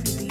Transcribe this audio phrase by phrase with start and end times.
[0.00, 0.29] everything.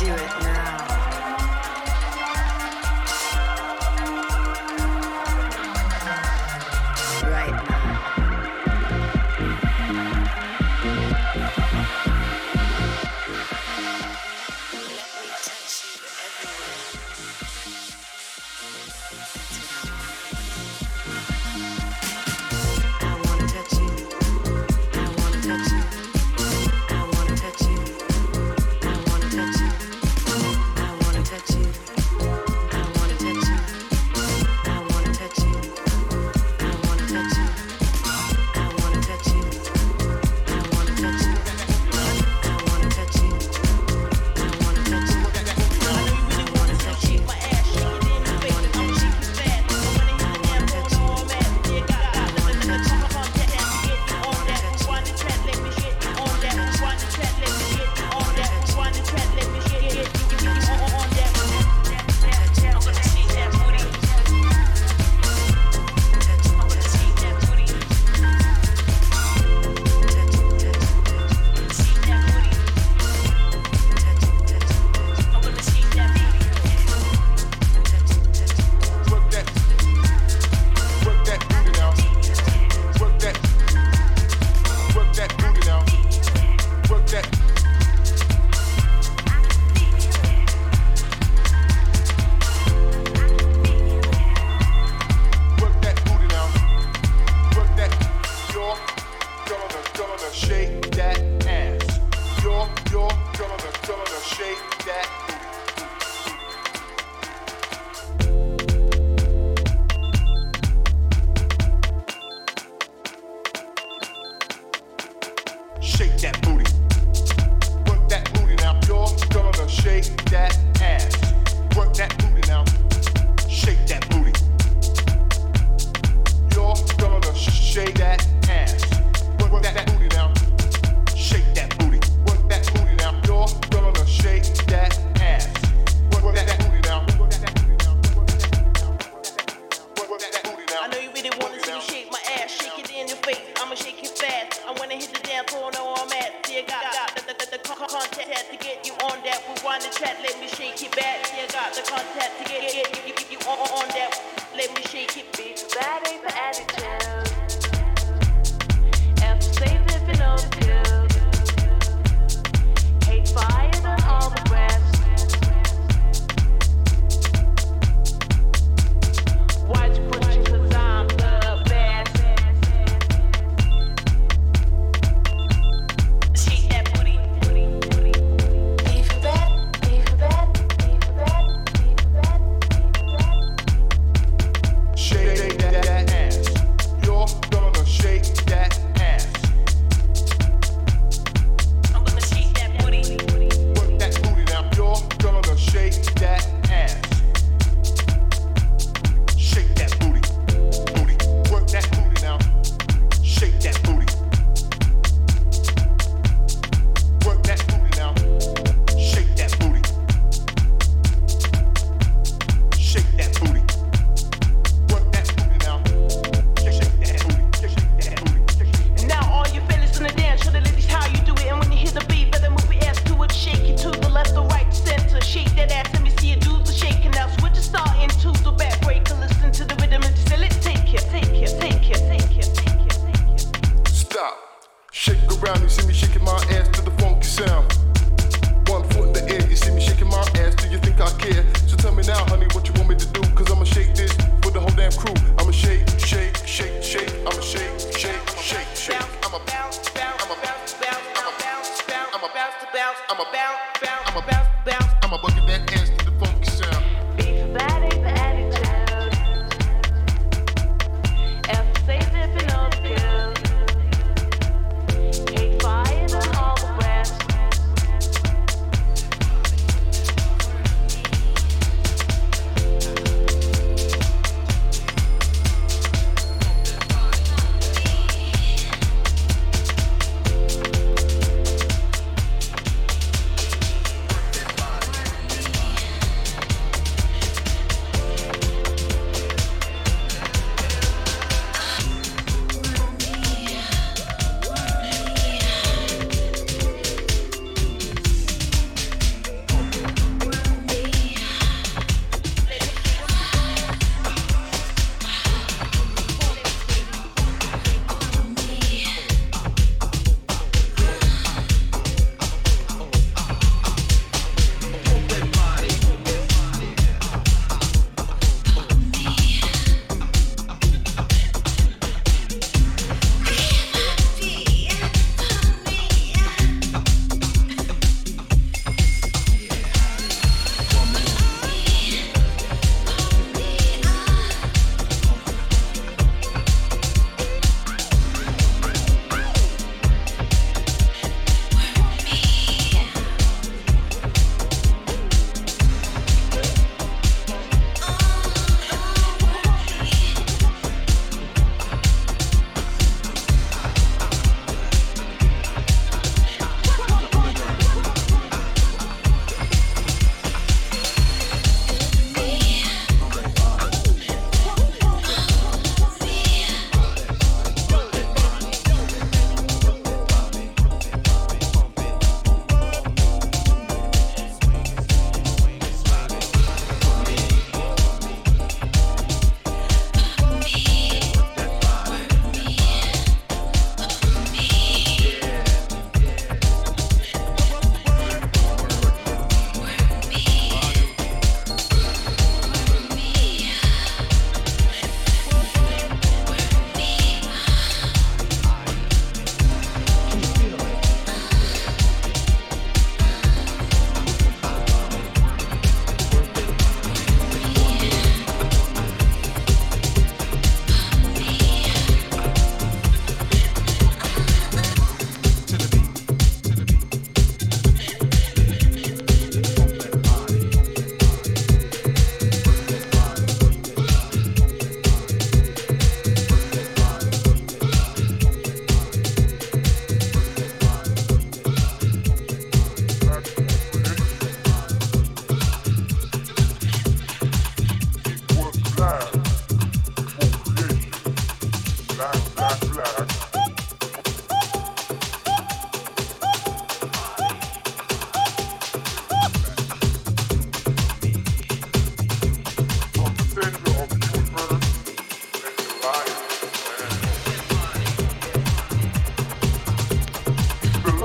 [0.00, 0.49] do it now.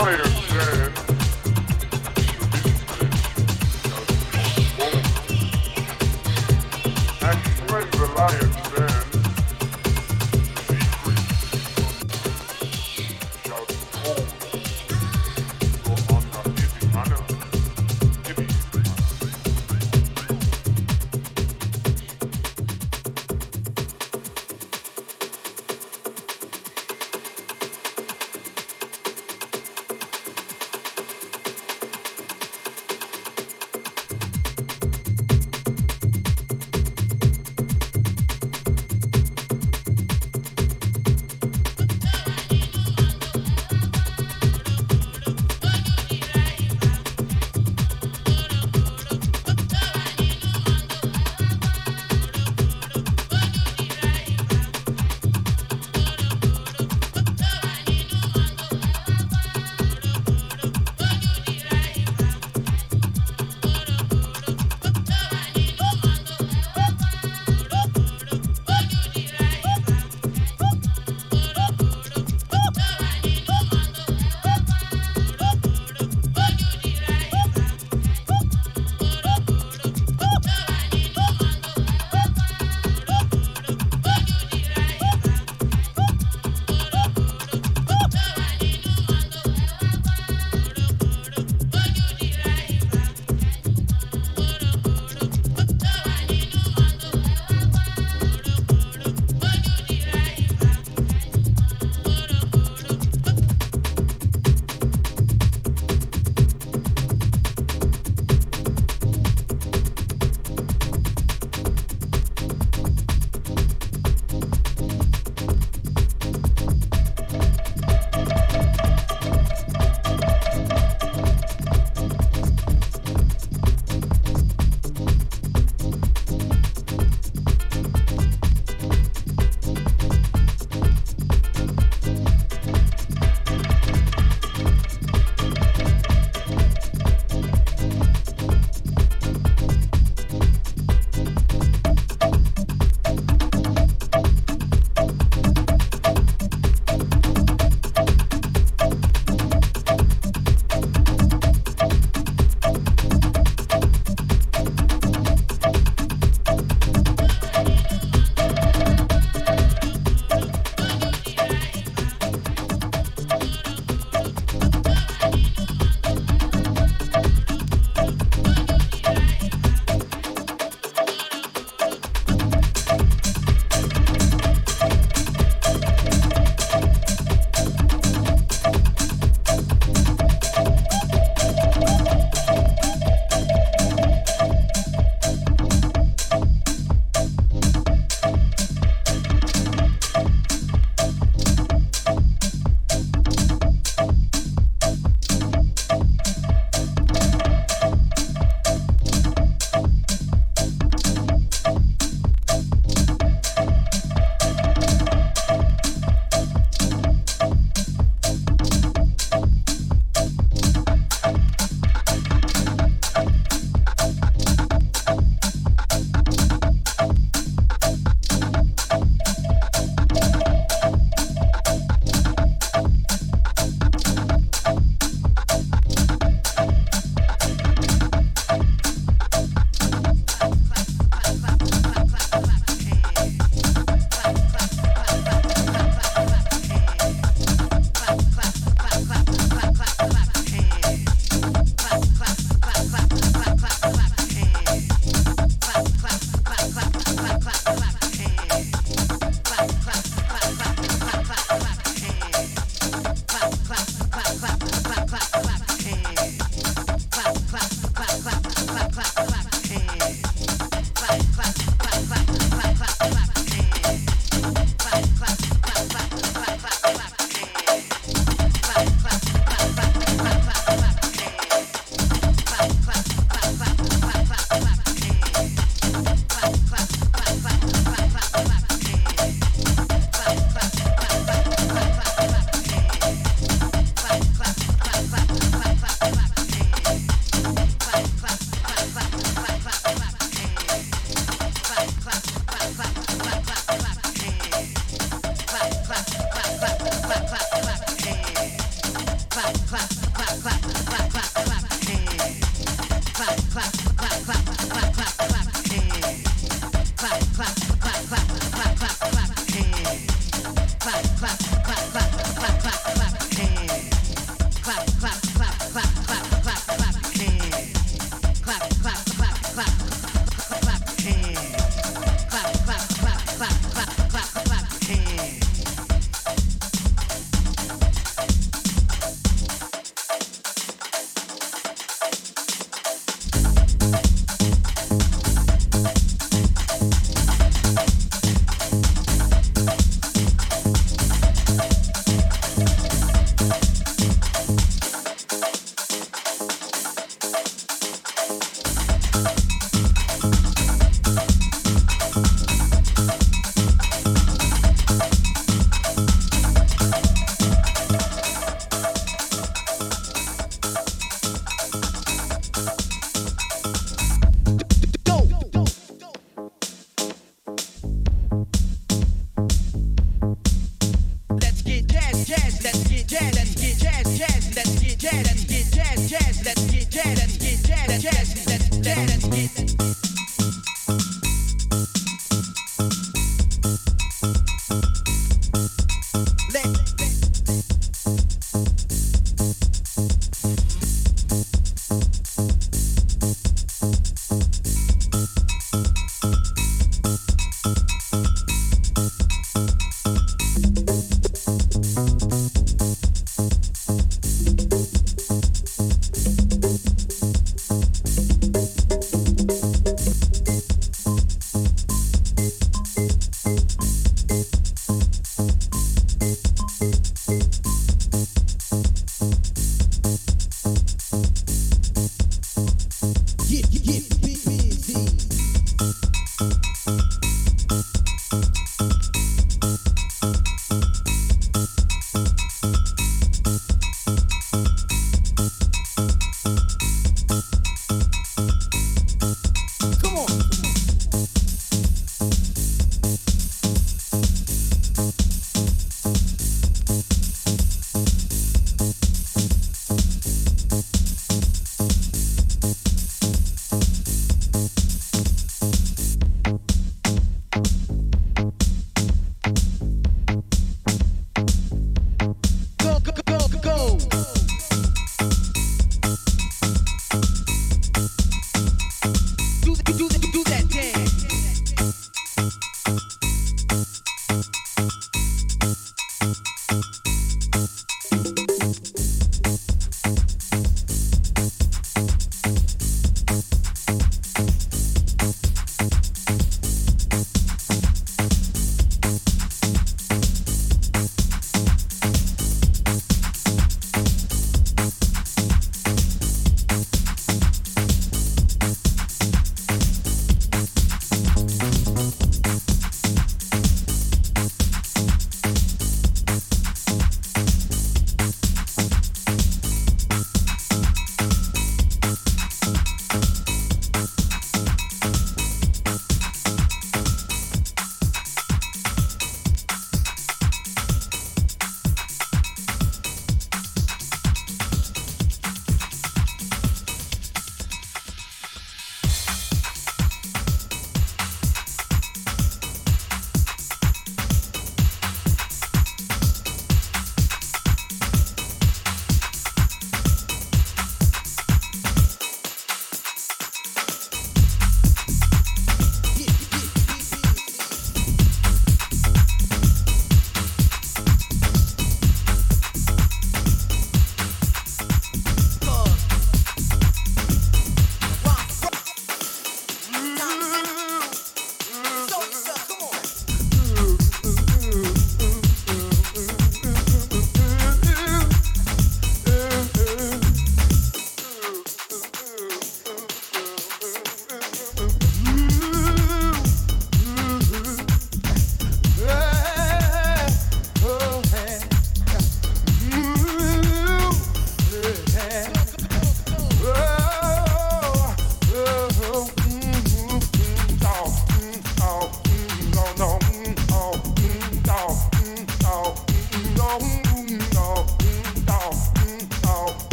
[0.00, 0.29] fire!